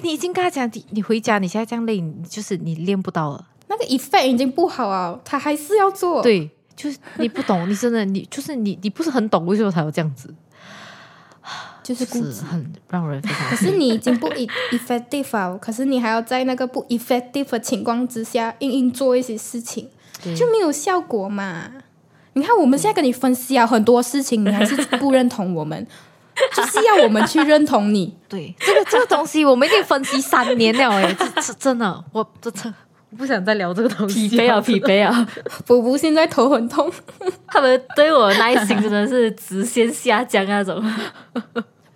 [0.02, 3.46] 你已经跟他讲，你你回家，你现在这样累，你就是你练不到了。
[3.68, 10.34] 那个 effect 已经不好啊，他还是要做。，对，就是你不懂，你真的你就是你你不是很懂为什么他要这样子，
[11.82, 12.32] 就是固执。
[12.32, 19.88] 是很让人非常可是你已经不 e- effective 啊，可是你还要在那个不 effective 的情况之下，硬硬做一些事情，
[20.36, 21.70] 就没有效果嘛。
[22.32, 25.86] 你看，我们现在跟你分析啊很多事情，你还是不认同我们，
[26.54, 28.16] 就是要我们去认同你。
[28.28, 32.72] 对这个这个东西，我们已经分析三年了哎，这这真的，我这这
[33.10, 35.28] 我不想再聊这个东西，疲惫啊， 疲惫啊！
[35.66, 36.90] 补补现在头很痛，
[37.48, 40.82] 他们对我的耐心真的是直线下降那种。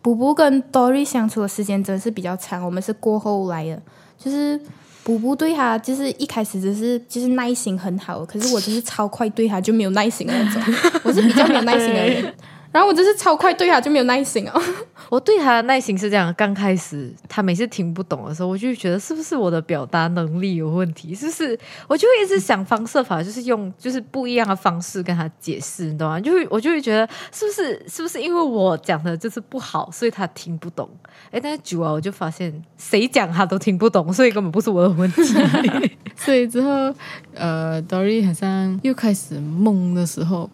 [0.02, 3.80] 补补跟 Dory 相处的时间真的是比较长，我们是过后来的，
[4.18, 4.60] 就是
[5.02, 10.62] 补补对他就是一开始只是就是耐心很好，可是我就是超快对他就没有耐心的那种，
[11.04, 12.34] 我是比较没有耐心的人，
[12.74, 14.62] 然后我就是超快对他就没有耐心哦。
[15.08, 21.56] 我对他的耐心是这样，刚开始他每次听不懂的时候，我就会觉得是不是我的表达能力有问题，是不是？
[21.86, 26.18] 我就会一直想方设法，就是用就是不一样的方式跟他解释，你懂吗？
[26.18, 30.90] 就会我就会觉得是不是是不是因为我讲的就是不好，所以他听不懂？
[31.30, 35.22] 哎，但是久啊，我就发现谁讲他都听不懂，所以根本不是我的问题。
[36.16, 36.92] 所以之后，
[37.34, 40.50] 呃，Dory 好像又开始懵的时候，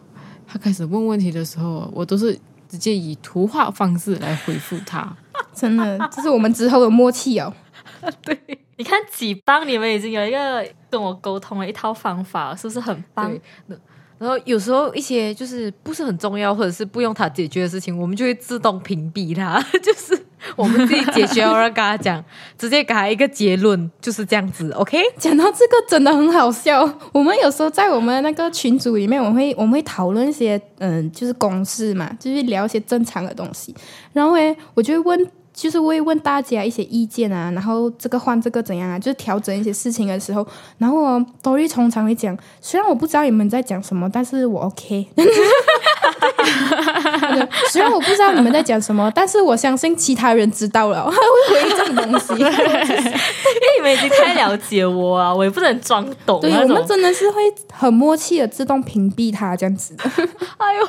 [0.53, 2.37] 他开始问问题的时候，我都是
[2.69, 5.17] 直接以图画方式来回复他。
[5.55, 7.55] 真的，这是我们之后的默契哦。
[8.23, 8.37] 对
[8.77, 13.33] 你看几棒，你们已经有一个跟我沟通的一套方法，是不是很棒？
[14.19, 22.23] 然后有时候一些就是不是很重要，或者是不用他解决的事情，我们就会自动屏蔽他， 就是 我们自己解决，然后跟他讲，
[22.59, 24.99] 直接给他一个结论，就是这样子，OK？
[25.19, 26.83] 讲到这个真的很好笑。
[27.13, 33.75] 我们有时候在我们那个群组里面，我们会我们会讨论一些嗯，就是公式嘛，就是聊一些正常的东西。
[34.13, 40.47] 然后诶，我就会问就是会问大家一些意见啊，然后这个换这个怎样啊，就是调整一些事情的时候，
[40.79, 45.07] 然后哦 Dory 通常会讲，虽然我不知道你们在讲什么，但是我 OK。
[47.71, 52.33] 虽然我不知道你们在讲什么，但是我相信其他人知道了，他会回这种东西。
[52.33, 52.53] 因为
[53.77, 56.87] 你们已经太了解我啊，我也不能装懂对，我们。
[56.87, 60.05] 真的是会很默契的自动屏蔽他这样子的。
[60.57, 60.89] 哎呦，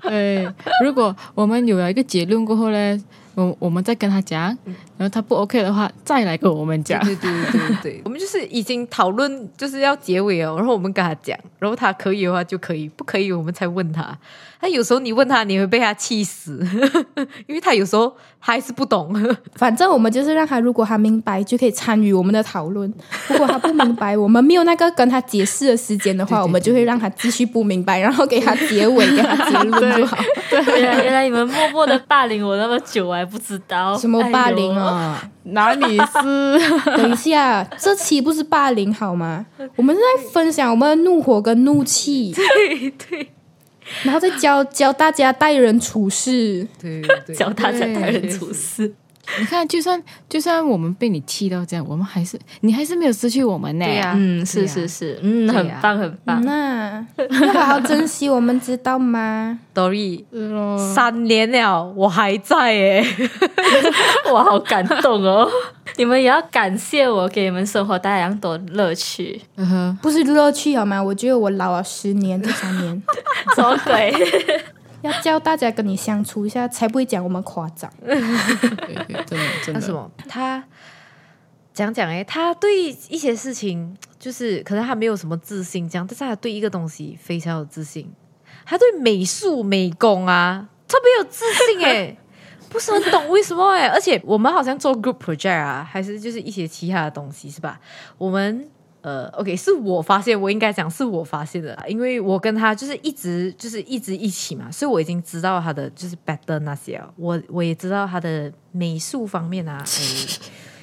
[0.00, 0.48] 对，
[0.82, 3.04] 如果我们有了一个结论过后呢，
[3.36, 4.56] 我我们再跟他讲，
[4.98, 7.02] 然后他不 OK 的话，再来跟我们讲。
[7.04, 14.16] 对对对对对， 我们就是已经讨论就是要结尾哦，然后我们跟他讲，然后他可以的话就可以，不可以我们才问他。
[14.58, 16.66] 他有时候你问他，你会被他气死，
[17.46, 18.08] 因为他有时候
[18.40, 19.14] 他还是不懂。
[19.54, 22.90] 反正我们就是让他，如果他明白，就可以参与我们的讨论；
[23.28, 30.16] 如果他不明白，我们没有那个跟他解释的时间的话，我们就会让他继续不明白，然后给他结尾，给他结论就好。
[30.50, 34.85] 原来原来你们默默的霸凌我那么久，我还不知道什么霸凌啊？
[35.44, 36.58] 哪里是？
[36.96, 39.46] 等一下，这期不是霸凌好吗？
[39.76, 43.28] 我们是在分享我们的怒火跟怒气，对对
[44.02, 46.66] 然后再教教大家待人处事。
[46.80, 48.92] 对对，教大家待人处事。
[49.38, 53.84] 你看，就算就算我们被你气到这样，我们还是你还是没有失去我们呢。
[53.84, 56.40] 对呀、嗯，是是是，嗯，很棒很棒。
[56.44, 59.58] 那要好好珍惜，我们知道吗？
[59.74, 60.24] Dory，
[60.94, 63.04] 三年了，我还在耶。
[64.32, 65.48] 我，好感动哦！
[65.96, 69.40] 你们也要感谢我，给你们生活带来很多乐趣。
[70.00, 71.02] 不是乐趣好吗？
[71.02, 73.02] 我觉得我老了十年，这三年
[73.54, 74.12] 什么鬼？
[75.06, 77.90] 要教大家跟你相处一下，才不会讲我们夸张。
[78.04, 78.14] 对
[79.06, 79.80] 对，真的真的。
[79.80, 80.10] 他什么？
[80.28, 80.64] 他
[81.72, 88.12] 讲讲哎，他对一些事情就是可能他没有什么自信，这样，但是他对一个东西非常有自信。
[88.64, 92.16] 他对美术美工啊特别有自信哎，
[92.68, 93.86] 不是很懂为什么哎。
[93.86, 97.80] 而且我们好像做 group project 啊，还是就是一些其他的东西是吧？
[98.18, 98.68] 我们。
[99.06, 110.40] 呃，OK，是我发现，我应该讲是我发现的啦，因为我跟他就是一直就是一直一起嘛，所以我已经知道他的就是 better 那些啊，我我也知道他的美术方面啊，诶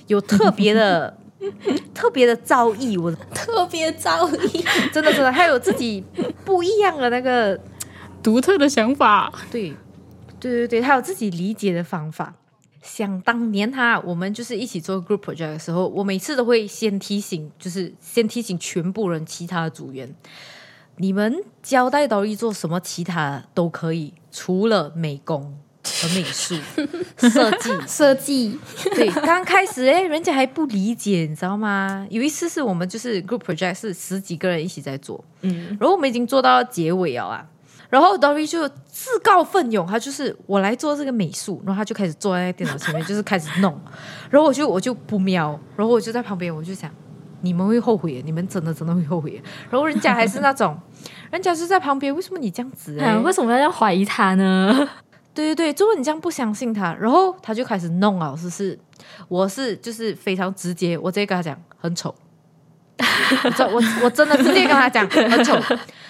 [0.08, 1.14] 有特别的
[1.94, 6.02] 特别的造诣，我特别造诣，真的真的，还有自己
[6.46, 7.60] 不一样的那个，
[8.24, 9.74] 独特的想法，对
[10.40, 12.34] 对对对，他有自己理解的方法。
[12.84, 20.14] 想当年哈，我们就是一起做 group project 的时候，我每次都会先提醒，就是先提醒全部人，其他的组员，
[20.98, 26.56] 你们交代到一做什么，其他都可以，除了美工和美术
[27.18, 27.70] 设计。
[27.88, 28.60] 设计
[28.94, 32.06] 对，刚开始哎，人家还不理解，你知道吗？
[32.10, 37.48] 有一次是我们就是 group project 是十几个人一起在做，嗯，然后我们已经做到结尾了啊。
[37.94, 43.80] 然后 Dory 就自告奋勇，他就是我来做这个美术，然后他就开始坐在电脑前面，就是开始弄。
[44.32, 46.90] 然后我就我就不瞄，然后我就在旁边，我就想，
[47.42, 49.40] 你们会后悔，你们真的真的会后悔。
[49.70, 50.76] 然后人家还是那种，
[51.30, 53.06] 人家是在旁边，为什么你这样子、欸？
[53.06, 54.90] 哎，为什么要怀疑他呢？
[55.36, 58.80] 对对对，如果你这样不相信他，然后他就开始弄啊，是是，
[59.28, 62.16] 我是就是非常直接，我直接跟他讲很丑，
[62.98, 65.56] 我我我真的直接跟他讲很丑，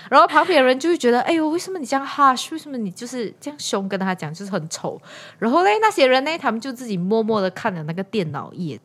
[0.09, 2.51] 然后旁边的人就会觉得，哎呦，为什么你这样 harsh？
[2.51, 5.01] 为什么你就是这样凶跟他讲，就是很丑？
[5.39, 8.79] 然后嘞，那些人呢，他们就自己默默的看了那个电脑一眼，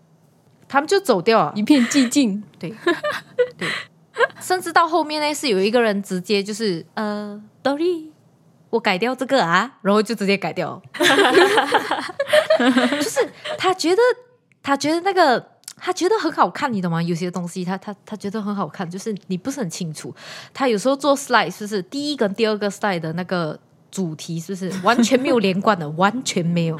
[0.68, 1.52] 他们就走掉了。
[1.54, 2.42] 一片寂静。
[2.58, 2.74] 对
[3.58, 3.68] 对，
[4.40, 8.08] 甚至到后面呢，是有一个人直接就是呃，Dory，
[8.70, 10.80] 我改掉这个啊，然后就直接改掉，
[12.58, 14.02] 就是他觉得
[14.62, 15.57] 他觉得那个。
[15.80, 17.02] 他觉得很好看，你懂吗？
[17.02, 20.14] 有些东西他他他觉得很好看，就是你不是很清楚。
[20.52, 23.58] 他有时候做 slide 是不是第一跟第二个 slide 的那个
[23.90, 26.76] 主题是不是完全没有连贯的， 完全没有，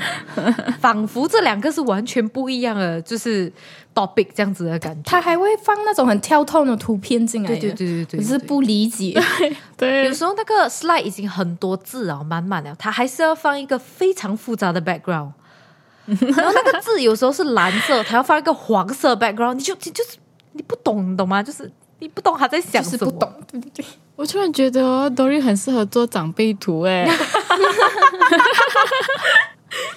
[0.78, 3.50] 仿佛这两个是完全不一样的，就是
[3.94, 5.02] topic 这样子的感觉。
[5.10, 9.18] 他还会放那种很跳痛的图片进来的，对对对对对，我是不理解。
[9.76, 15.32] 对有时候那个 slide 已经很多字啊，满满的，他还是要放一个非常复杂的 background。
[16.36, 20.16] 然后那个字有时候是蓝色，它要放一个黄色 background，你就你就是
[20.52, 21.42] 你不懂，你懂吗？
[21.42, 23.84] 就是你不懂他在想什么，就是不懂，对对对。
[24.16, 27.04] 我突然觉得哦，Dory 很适合做长辈图哎，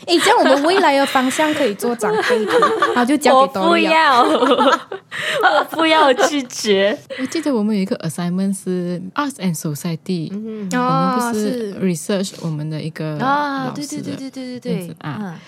[0.06, 2.52] 哎，这样我们未来的方向可以做长辈图，
[2.94, 3.78] 然后就交给我不。
[3.78, 6.96] 要，我不要拒绝。
[7.20, 15.40] 我记得我们有一个 assignment 是 Arts and Society，、嗯我哦，们不是 research 我们的一个啊，对对对对对对对啊嗯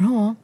[0.00, 0.36] 然后哦，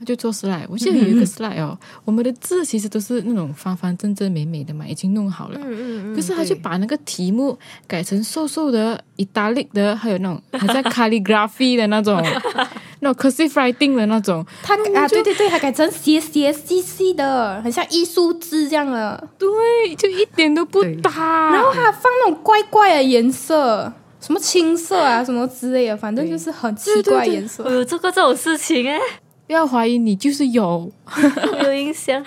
[0.00, 5.60] 他就做 slide，我记得有一个 slide 哦，我们的字其实都是那种方方正正、美美的嘛，已经弄好了。
[5.62, 12.20] 嗯嗯可是他就把那个题目改成瘦瘦的、意大利的，还有那种还在 calligraphy 的那种
[13.00, 19.28] 那种 cursive writing 的那种，他啊，对对对，他改成斜斜细细的，很像艺术字这样了。
[19.38, 19.48] 对，
[19.96, 21.52] 就一点都不搭。
[21.52, 23.92] 然后还放那种怪怪的颜色，
[24.24, 27.70] 什么青色啊，什么之类的，反正就是很奇怪的颜色我。
[27.70, 28.98] 有做过这种事情哎，
[29.46, 32.24] 不要怀疑你就是有，我 有印象。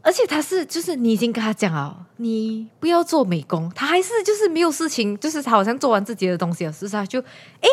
[0.00, 6.92] 而且他是就是你已经跟他讲了，你不要做美工，他还是就是没有事情，就是他好像做完自己的东西了，是不是？
[6.96, 7.68] 他就诶。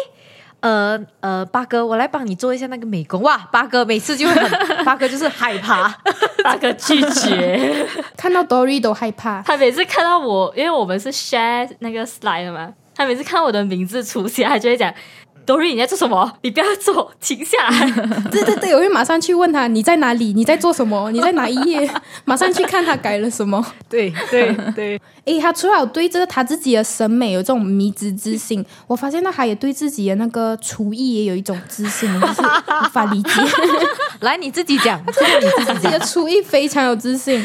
[0.61, 3.35] 呃呃，八哥，我来帮你做一下那个美工哇！
[3.51, 4.51] 八哥每次就会很，
[4.85, 5.87] 八哥就是害怕，
[6.43, 9.41] 八哥拒绝， 看到 Dory 都害怕。
[9.41, 14.93] 他每次看到我，因为我们是 share 那个 slide 的嘛，他每次看到我的名字出现，他就会讲
[15.45, 16.37] ：“Dory 你在做什么？
[16.43, 17.91] 你不要做，停下来。
[18.29, 21.89] 对对对，我会马上去问他你在哪里，你在做什么，你在哪一页，
[22.25, 23.65] 马上去看他改了什么。
[23.89, 33.31] 对对对， 诶，他除了对这个他自己的审美有这种迷之自信，我发现到他也对自己的那个厨艺也有一种自信，我就是无法理解。
[34.19, 35.99] 来你自己讲，这个你自己的。
[36.01, 37.43] 厨艺非常有自信。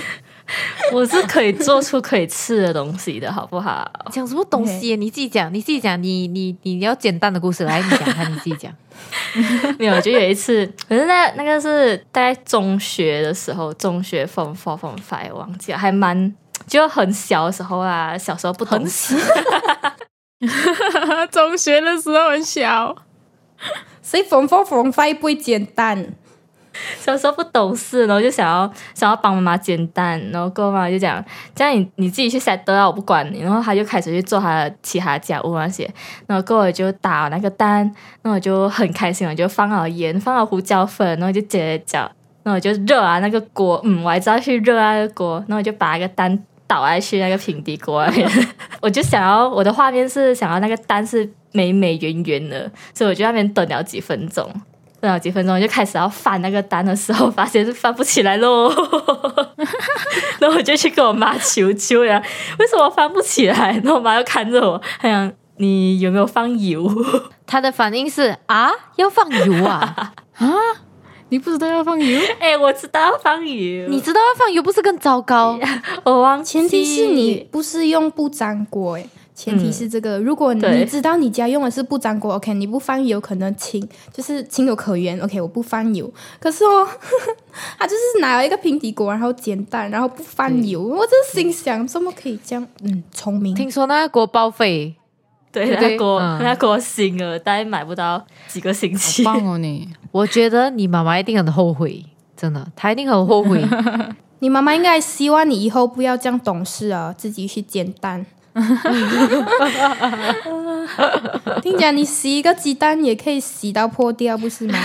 [0.93, 3.91] 我是可以做出可以吃的东西的，好不好？
[4.13, 4.97] 讲什么东西？
[4.97, 8.73] 你自己讲，你自己讲，你你你要简单的故事来，你讲看，你自己讲。
[9.79, 16.35] 没有，就有一次，可是那那个是大概中学的时候，中学 form four form five 忘记了，还蛮
[16.67, 19.17] 就很小的时候啊，小时候不懂事，
[21.31, 22.97] 中学的时候很小，
[24.01, 26.15] 所以 Form Four Form Five 不会简单，
[27.01, 31.25] 小时候不懂事，然后就想要想要帮妈妈煎蛋，然后跟我妈妈就讲，
[31.55, 33.47] 这样你你自己去 set 啊，我不管你。
[33.47, 35.89] 然后他就开始去做他的其他家务那些，
[36.27, 37.79] 然后跟我就打那个蛋，
[38.23, 42.01] 然后我就很开心，我就放好盐，放好胡椒粉，然后就煎搅，
[42.43, 48.29] 然后我就热啊那个锅，嗯，我还知道去热啊那个锅，然后我就把那个蛋倒下去那个平底锅那边，
[48.83, 54.51] 我就想要我的画面是想要那个蛋是美美圆圆的，所以我就在那边等了几分钟。
[55.01, 58.69] 等了几分钟，就开始要翻那个单的时候，发现是翻不起来喽。
[60.41, 62.23] 然后我就去跟我妈求救呀，
[62.59, 63.73] 为什么翻不起来？
[63.85, 66.91] 然后我妈又看着我，她想你有没有放油？
[67.47, 70.53] 她的反应是啊，要放油啊 啊？
[71.29, 72.21] 你不知道要放油？
[72.39, 75.59] 哎、我知道要放油，你知道要放油不是更糟糕？
[76.05, 79.09] 我忘记前提是你不是用不粘锅诶。
[79.37, 86.11] 前提是这个，如果你知道你家用的是不粘锅，OK，你不放油可能情就是情有可原，OK，我不放油。
[86.41, 86.89] 可是哦，
[87.79, 92.67] 他就是拿了一个平底锅，然后煎蛋，然后不放油，我真心想，怎么可以这样？
[92.83, 93.55] 嗯，聪明。
[93.55, 94.97] 听说那个锅报废，
[95.53, 99.23] 对那锅嗯那锅新了，大概买不到几个星期。
[99.23, 99.87] 棒哦你！
[100.13, 102.03] 我觉得你妈妈一定很后悔，
[102.35, 103.63] 真的，她一定很后悔。
[104.39, 108.25] 你妈妈应该希望你以后不要这样懂事啊，自己去煎蛋。
[111.63, 114.79] 听讲你洗一个鸡蛋也可以洗到破掉，不是吗？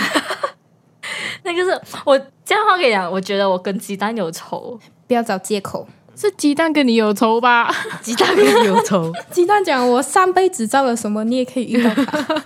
[1.43, 4.79] 那个是我这样话跟你讲，我觉得我跟鸡蛋有仇。
[5.07, 5.87] 不要找借口。
[6.15, 7.73] 是鸡蛋跟你有仇吧？
[8.01, 12.43] 鸡蛋跟你有仇，鸡蛋讲我上辈子造了什么，你也可以遇到它。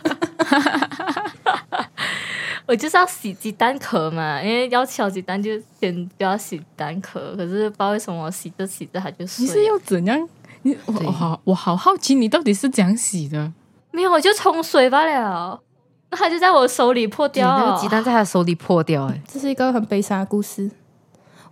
[2.67, 7.35] 我就是要洗鸡蛋壳嘛，因为要敲鸡蛋就先不要洗蛋壳。
[7.35, 9.53] 可是不知道为什么我洗着洗着它就碎了。
[9.53, 10.27] 你是要怎样？
[10.65, 13.53] 你 我我好我好好奇，你到底是怎样洗的？
[13.91, 15.61] 没有，我就冲水罢了。
[16.09, 17.65] 那它就在我手里破掉了。
[17.65, 20.71] 那个鸡蛋在他手里破掉，哎， 这是一个很悲伤的故事。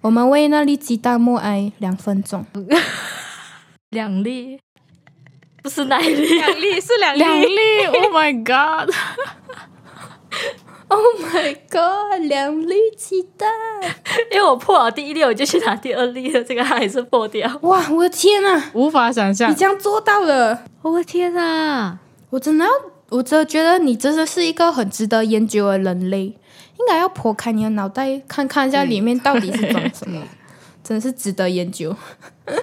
[0.01, 2.43] 我们为那粒鸡蛋默哀两分钟。
[3.91, 4.59] 两粒，
[5.61, 6.33] 不是那一粒。
[6.39, 8.93] 两粒是两粒两粒，Oh my god！
[10.89, 12.21] Oh my god！
[12.27, 13.49] 两粒鸡蛋，
[14.31, 17.49] 因为我破了第一粒，我就去拿第二粒了，这个它还是破掉。
[17.61, 17.89] 哇！
[17.91, 20.63] 我的天啊，无法想象你，这样做到了！
[20.81, 21.99] 我的天啊！
[22.29, 22.71] 我真的要，
[23.09, 30.21] 我真的觉得你真的是一个很值得研究的人类，应该要剖开你的脑袋，看看一下里面到底是装什么，
[30.83, 31.95] 真的是值得研究。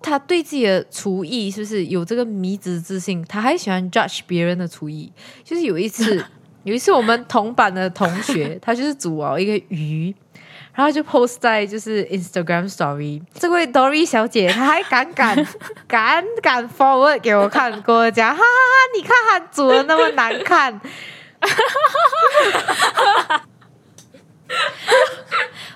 [0.00, 3.24] 他对自己的厨艺是不是有这个迷之自信？
[3.28, 5.12] 他还喜欢 judge 别人的厨艺。
[5.44, 6.24] 就是有一次，
[6.64, 10.14] 有一次我们同班的同学，他就是煮了一个鱼，
[10.74, 13.20] 然后就 post 在就是 Instagram Story。
[13.34, 15.46] 这位 Dory 小姐，她还敢敢
[15.88, 18.46] 敢敢 forward 给我看，跟我讲，哈哈哈，
[18.96, 20.80] 你看她煮的那么难看。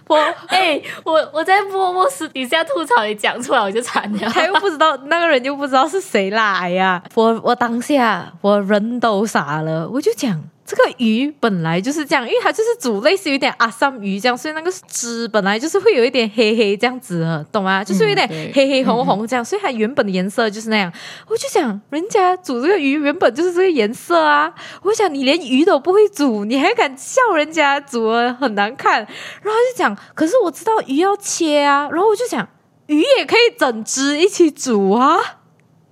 [0.09, 0.16] 我
[0.47, 4.18] 哎、我我在默默私底下吐槽，你讲出来我就惨了。
[4.30, 17.84] 他又不知道那个人又不知道是谁啦，哎呀，我我当下我人都傻了，我就讲这个鱼本来就是这样，因为它就是煮类似有点阿三鱼这样，所以那个汁本来就是会有一点黑黑这样子的，懂吗？
[17.84, 20.92] 就是有点黑黑红红这样，所以它原本的颜色就是那样。
[21.28, 24.52] 我就想，人家煮这个鱼原本就是这个颜色啊！
[24.82, 28.98] 我想你连鱼都不会煮，你还敢笑人家煮的很难看？
[28.98, 32.48] 然后他就讲，可是我知道鱼要切啊，然后我就想，
[32.86, 35.18] 鱼也可以整只一起煮啊。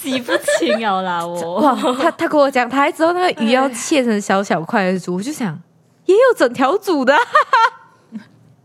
[0.04, 5.58] 洗不清了啦，我 哇，他他跟我讲，他还知道那个鱼要切成小小块的煮，我就想，
[6.06, 7.20] 也有整条煮的啊、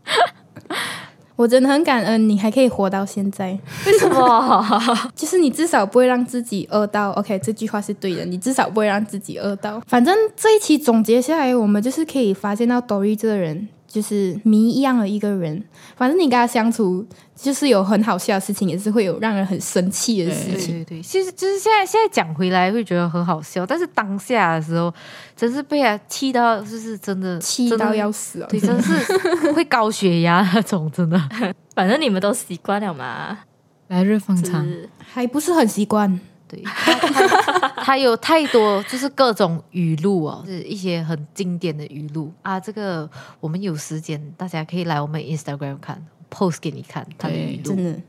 [1.36, 4.64] 我真的很感恩你还可以活到现在，为什么？
[5.16, 7.12] 就是你至少不会让自己饿到。
[7.12, 9.80] OK，这句话是对的，你至少不会让自己饿到。
[9.86, 15.62] 反正这一期总结下来，我们就是可以发现到 Dory 这个人就是谜一样的一个人。
[15.96, 20.84] 反正你跟他相处，就是有很好笑的事情，也是会有让人很生气的事情。
[20.84, 24.94] 对对，其实就是现在现在讲回来会觉得很好笑，但是当下的时候
[25.36, 28.46] 真是被他气到，就是真的气到要死哦！
[28.48, 28.92] 对，真是
[29.52, 31.20] 会高血压那种，真的。
[31.74, 33.40] 反正你们都习惯了嘛。
[33.88, 34.64] 来日方长，
[34.98, 36.20] 还不是很习惯。
[36.50, 42.58] 对，他他他有太多就是各种语录哦，是一些很经典的语录啊。
[42.58, 47.84] 这个我们有时间，大家可以来我们 Instagram 看，post 给你看他的语录真。
[47.84, 48.00] 的，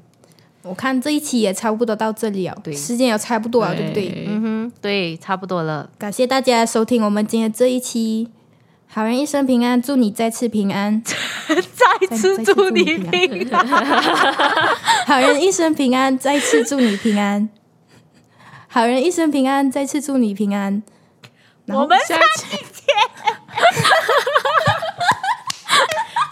[0.63, 4.25] 我看这一期也差不多到这里了，对时间也差不多了，对不对？
[4.27, 5.87] 嗯哼，对，差不多了。
[5.99, 8.27] 感谢大家收听我们今天这一期，
[8.87, 11.01] 好人一生平安，祝你再次平安，
[11.47, 13.61] 再次祝你平安。
[15.05, 17.49] 好人一生平安，再次祝你平安，
[18.73, 20.81] 好人一生平安，再次祝你平安。
[21.67, 22.95] 我们下期见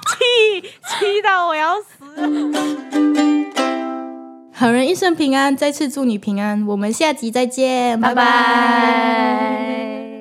[0.07, 1.85] 气气到我要死。
[4.53, 6.65] 好人一生平安，再次祝你平安。
[6.65, 9.99] 我们下集再见，拜拜拜拜。